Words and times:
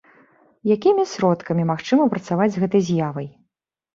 Якімі 0.75 1.03
сродкамі 1.11 1.65
магчыма 1.71 2.07
працаваць 2.13 2.49
з 2.55 2.63
гэтай 2.63 2.81
з'явай? 2.87 3.27